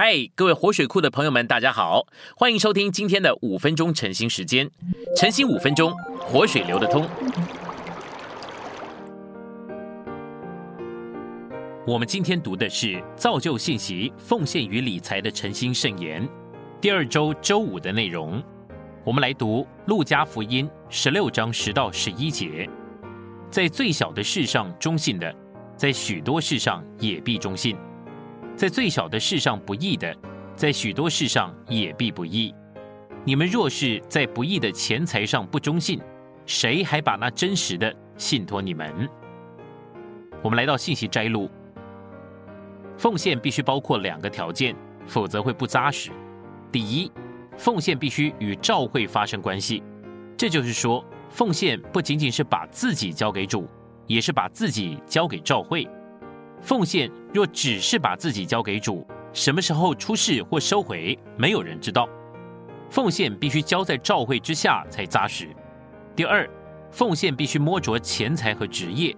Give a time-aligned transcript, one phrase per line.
[0.00, 2.06] 嗨，各位活水库的朋友们，大家好，
[2.36, 4.70] 欢迎收听今天的五分钟晨兴时间。
[5.16, 7.04] 晨兴五分钟，活水流得通。
[11.84, 16.28] 我们今天读的是造就信息、奉献与理财的晨兴圣言，
[16.80, 18.40] 第二周周五的内容。
[19.02, 22.70] 我们来读路加福音十六章十到十一节，
[23.50, 25.34] 在最小的事上忠信的，
[25.76, 27.76] 在许多事上也必忠信。
[28.58, 30.12] 在最小的事上不义的，
[30.56, 32.52] 在许多事上也必不义。
[33.24, 36.00] 你们若是在不义的钱财上不忠信，
[36.44, 39.08] 谁还把那真实的信托你们？
[40.42, 41.48] 我们来到信息摘录，
[42.96, 44.74] 奉献必须包括两个条件，
[45.06, 46.10] 否则会不扎实。
[46.72, 47.12] 第一，
[47.56, 49.84] 奉献必须与召会发生关系，
[50.36, 53.68] 这就是说，奉献不仅仅是把自己交给主，
[54.08, 55.88] 也是把自己交给召会。
[56.60, 62.08] 奉献若只是把自己交给主，什么时候出事或收回，没有人知道。
[62.90, 65.48] 奉献必须交在召会之下才扎实。
[66.16, 66.48] 第二，
[66.90, 69.14] 奉献必须摸着钱财和职业，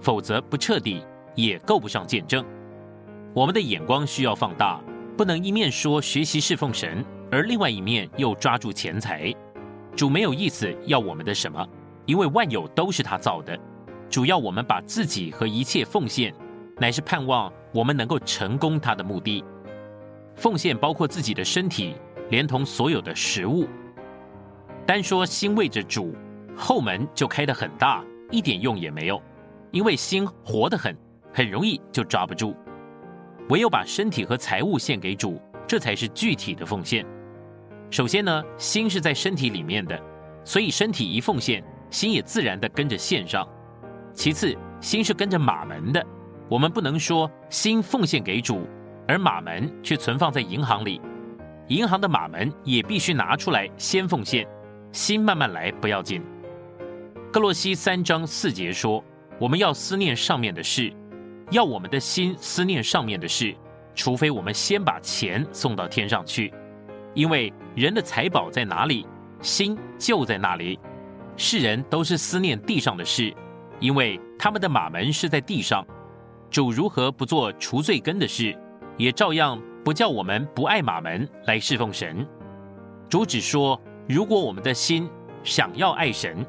[0.00, 2.44] 否则不彻底，也够不上见证。
[3.34, 4.80] 我们的眼光需要放大，
[5.16, 9.34] 不能一面说学习侍奉神，而另外一面又抓住钱财。
[9.94, 11.66] 主没有意思要我们的什么，
[12.06, 13.58] 因为万有都是他造的，
[14.08, 16.32] 主要我们把自己和一切奉献。
[16.78, 19.44] 乃是盼望我们能够成功他的目的。
[20.36, 21.96] 奉献包括自己的身体，
[22.30, 23.66] 连同所有的食物。
[24.86, 26.14] 单说心为着主，
[26.56, 29.20] 后门就开得很大，一点用也没有。
[29.70, 30.96] 因为心活得很，
[31.34, 32.56] 很容易就抓不住。
[33.50, 37.04] 唯有把身体和财物献给主，这才是具体的奉献。
[37.90, 40.00] 首先呢，心是在身体里面的，
[40.44, 43.46] 所以身体一奉献，心也自然的跟着献上。
[44.12, 46.06] 其次，心是跟着马门的。
[46.48, 48.66] 我们不能说心奉献给主，
[49.06, 51.00] 而马门却存放在银行里。
[51.68, 54.48] 银行的马门也必须拿出来先奉献，
[54.90, 56.22] 心慢慢来不要紧。
[57.30, 59.04] 哥洛西三章四节说
[59.38, 60.90] ：“我们要思念上面的事，
[61.50, 63.54] 要我们的心思念上面的事，
[63.94, 66.50] 除非我们先把钱送到天上去，
[67.12, 69.06] 因为人的财宝在哪里，
[69.42, 70.78] 心就在那里。
[71.36, 73.34] 世人都是思念地上的事，
[73.78, 75.86] 因为他们的马门是在地上。”
[76.50, 78.56] 主如何不做除罪根的事，
[78.96, 82.26] 也照样不叫我们不爱马门来侍奉神。
[83.08, 85.08] 主只说，如果我们的心
[85.44, 86.44] 想要爱神，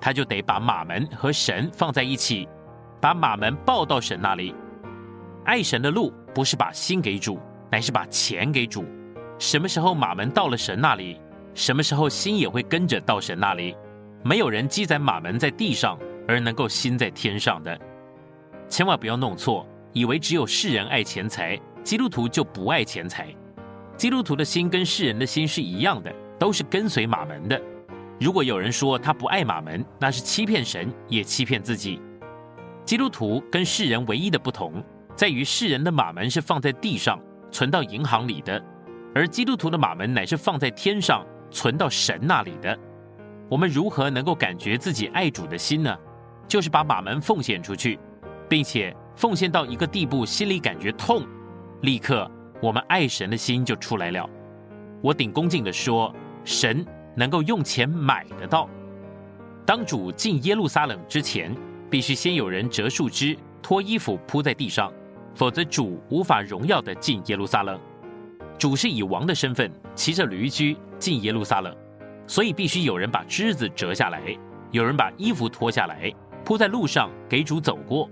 [0.00, 2.48] 他就得把马门和神放在一起，
[3.00, 4.54] 把马门抱到神那里。
[5.44, 7.38] 爱神的路不是把心给主，
[7.70, 8.84] 乃是把钱给主。
[9.38, 11.20] 什么时候马门到了神那里，
[11.54, 13.76] 什么时候心也会跟着到神那里。
[14.24, 17.78] 没有人积攒马门在地上，而能够心在天上的。
[18.68, 23.34] 千万不要弄错，以为只有世人爱钱财，基督徒就不爱钱财。
[23.96, 27.60] 基督徒的心跟世人的心是一样的，都是跟随马门的。
[28.20, 32.00] 如果有人说他不爱马门，那是欺骗神，也欺骗自己。
[32.84, 34.82] 基督徒跟世人唯一的不同，
[35.14, 37.20] 在于世人的马门是放在地上，
[37.50, 38.62] 存到银行里的，
[39.14, 42.76] 而基督徒的马门乃是放在天上，存到神那里的。
[43.48, 45.96] 我们如何能够感觉自己爱主的心呢？
[46.46, 47.98] 就是把马门奉献出去。
[48.48, 51.22] 并且奉献到一个地步，心里感觉痛，
[51.82, 54.28] 立刻我们爱神的心就出来了。
[55.02, 56.84] 我顶恭敬的说，神
[57.14, 58.68] 能够用钱买得到。
[59.66, 61.54] 当主进耶路撒冷之前，
[61.90, 64.92] 必须先有人折树枝，脱衣服铺在地上，
[65.34, 67.80] 否则主无法荣耀的进耶路撒冷。
[68.58, 71.74] 主是以王的身份骑着驴驹进耶路撒冷，
[72.26, 74.20] 所以必须有人把枝子折下来，
[74.70, 76.12] 有人把衣服脱下来
[76.44, 78.08] 铺在路上给主走过。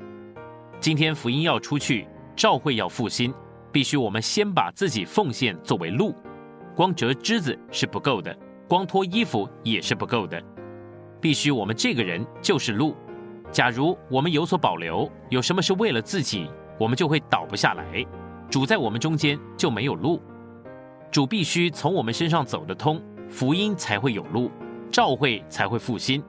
[0.82, 3.32] 今天福音要出去，教会要复兴，
[3.70, 6.12] 必须我们先把自己奉献作为路。
[6.74, 10.42] 光折枝子是不够的，光脱衣服也是不够的，
[11.20, 12.96] 必须我们这个人就是路。
[13.52, 16.50] 假如我们有所保留，有什么是为了自己，
[16.80, 18.04] 我们就会倒不下来。
[18.50, 20.20] 主在我们中间就没有路，
[21.12, 24.50] 主必须从我们身上走得通，福音才会有路，
[24.90, 26.20] 教会才会复兴。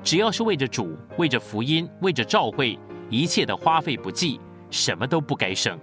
[0.00, 2.78] 只要是为着主，为着福音，为着教会。
[3.08, 5.78] 一切的花费不计，什么都不该省，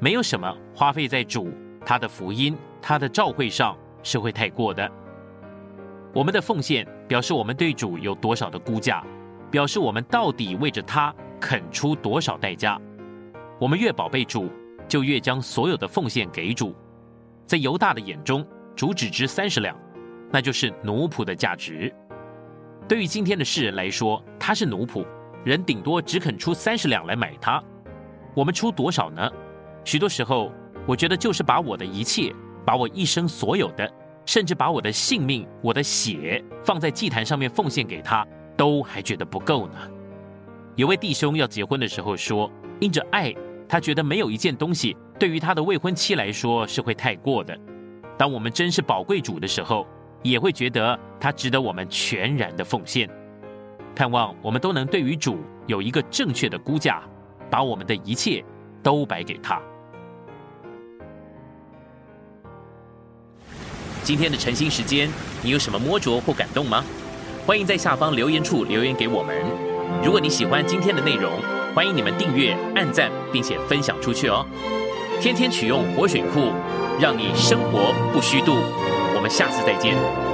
[0.00, 1.52] 没有什么花费在主
[1.84, 4.90] 他的福音、他的召会上是会太过的。
[6.12, 9.04] 我们的奉献表示我们对主有多少的估价，
[9.50, 12.80] 表示我们到底为着他肯出多少代价。
[13.60, 14.50] 我们越宝贝主，
[14.88, 16.74] 就越将所有的奉献给主。
[17.46, 19.76] 在犹大的眼中，主只值三十两，
[20.30, 21.94] 那就是奴仆的价值。
[22.88, 25.06] 对于今天的世人来说，他是奴仆。
[25.48, 27.62] 人顶多只肯出三十两来买它，
[28.34, 29.32] 我们出多少呢？
[29.82, 30.52] 许多时候，
[30.86, 32.30] 我觉得就是把我的一切，
[32.66, 33.90] 把我一生所有的，
[34.26, 38.26] 甚至把我的性命、我的血放在祭坛上面奉献给他，
[38.58, 39.74] 都还觉得不够呢。
[40.76, 43.34] 有位弟兄要结婚的时候说，因着爱，
[43.66, 47.58] 他觉得没有一件东西对于他的未婚妻来说是会太过的。
[48.18, 49.86] 当我们真是宝贵主的时候，
[50.22, 53.08] 也会觉得他值得我们全然的奉献。
[53.98, 57.02] 盼望我们都能对于主有一个正确的估价，
[57.50, 58.44] 把我们的一切
[58.80, 59.60] 都摆给他。
[64.04, 65.10] 今天的晨兴时间，
[65.42, 66.84] 你有什么摸着或感动吗？
[67.44, 69.34] 欢迎在下方留言处留言给我们。
[70.04, 71.32] 如果你喜欢今天的内容，
[71.74, 74.46] 欢迎你们订阅、按赞，并且分享出去哦。
[75.20, 76.52] 天天取用活水库，
[77.00, 78.58] 让你生活不虚度。
[79.16, 80.27] 我们下次再见。